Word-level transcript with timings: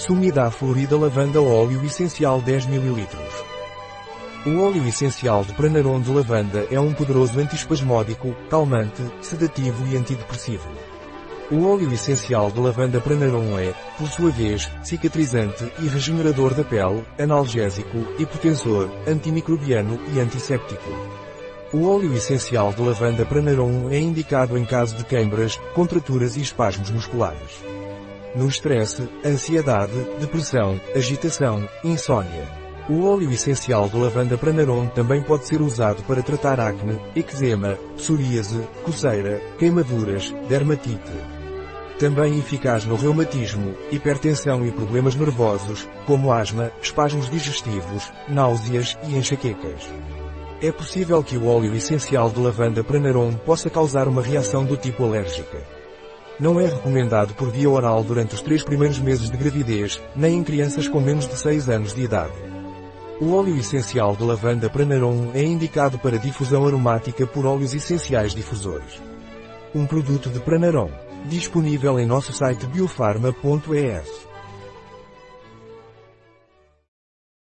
Sumida 0.00 0.50
florida 0.50 0.96
lavanda 0.96 1.42
óleo 1.42 1.84
essencial 1.84 2.40
10 2.40 2.68
ml. 2.68 3.06
O 4.46 4.62
óleo 4.62 4.88
essencial 4.88 5.44
de 5.44 5.52
Pranarum 5.52 6.00
de 6.00 6.10
lavanda 6.10 6.66
é 6.70 6.80
um 6.80 6.94
poderoso 6.94 7.38
antiespasmódico, 7.38 8.34
calmante, 8.48 9.02
sedativo 9.20 9.86
e 9.86 9.98
antidepressivo. 9.98 10.66
O 11.50 11.66
óleo 11.66 11.92
essencial 11.92 12.50
de 12.50 12.58
lavanda 12.58 12.98
Pranarum 12.98 13.58
é, 13.58 13.74
por 13.98 14.08
sua 14.08 14.30
vez, 14.30 14.70
cicatrizante 14.82 15.70
e 15.80 15.86
regenerador 15.86 16.54
da 16.54 16.64
pele, 16.64 17.04
analgésico, 17.18 17.98
hipotensor, 18.18 18.88
antimicrobiano 19.06 20.00
e 20.14 20.18
antisséptico. 20.18 20.90
O 21.74 21.86
óleo 21.86 22.14
essencial 22.14 22.72
de 22.72 22.80
lavanda 22.80 23.26
Pranarum 23.26 23.90
é 23.90 23.98
indicado 23.98 24.56
em 24.56 24.64
caso 24.64 24.96
de 24.96 25.04
queimbras, 25.04 25.60
contraturas 25.74 26.38
e 26.38 26.40
espasmos 26.40 26.90
musculares. 26.90 27.60
No 28.32 28.46
estresse, 28.46 29.08
ansiedade, 29.24 29.92
depressão, 30.20 30.80
agitação, 30.94 31.68
insônia. 31.82 32.46
O 32.88 33.04
óleo 33.04 33.32
essencial 33.32 33.88
de 33.88 33.96
lavanda 33.96 34.38
Pranarum 34.38 34.86
também 34.86 35.20
pode 35.20 35.48
ser 35.48 35.60
usado 35.60 36.04
para 36.04 36.22
tratar 36.22 36.60
acne, 36.60 36.96
eczema, 37.16 37.76
psoríase, 37.96 38.60
coceira, 38.84 39.40
queimaduras, 39.58 40.32
dermatite. 40.48 41.12
Também 41.98 42.38
eficaz 42.38 42.84
no 42.84 42.94
reumatismo, 42.94 43.74
hipertensão 43.90 44.64
e 44.64 44.70
problemas 44.70 45.16
nervosos, 45.16 45.88
como 46.06 46.32
asma, 46.32 46.70
espasmos 46.80 47.28
digestivos, 47.28 48.12
náuseas 48.28 48.96
e 49.08 49.16
enxaquecas. 49.16 49.88
É 50.62 50.70
possível 50.70 51.20
que 51.24 51.36
o 51.36 51.48
óleo 51.48 51.74
essencial 51.74 52.30
de 52.30 52.38
lavanda 52.38 52.84
Pranarum 52.84 53.32
possa 53.32 53.68
causar 53.68 54.06
uma 54.06 54.22
reação 54.22 54.64
do 54.64 54.76
tipo 54.76 55.04
alérgica. 55.04 55.79
Não 56.40 56.58
é 56.58 56.64
recomendado 56.64 57.34
por 57.34 57.50
via 57.50 57.68
oral 57.68 58.02
durante 58.02 58.34
os 58.34 58.40
três 58.40 58.64
primeiros 58.64 58.98
meses 58.98 59.30
de 59.30 59.36
gravidez, 59.36 60.00
nem 60.16 60.38
em 60.38 60.42
crianças 60.42 60.88
com 60.88 60.98
menos 60.98 61.28
de 61.28 61.36
6 61.36 61.68
anos 61.68 61.94
de 61.94 62.02
idade. 62.02 62.32
O 63.20 63.34
óleo 63.34 63.58
essencial 63.58 64.16
de 64.16 64.24
lavanda 64.24 64.70
Pranarum 64.70 65.32
é 65.34 65.42
indicado 65.44 65.98
para 65.98 66.18
difusão 66.18 66.66
aromática 66.66 67.26
por 67.26 67.44
óleos 67.44 67.74
essenciais 67.74 68.34
difusores. 68.34 69.02
Um 69.74 69.84
produto 69.84 70.30
de 70.30 70.40
Pranarum, 70.40 70.90
disponível 71.26 72.00
em 72.00 72.06
nosso 72.06 72.32
site 72.32 72.66
biofarma.es. 72.66 74.19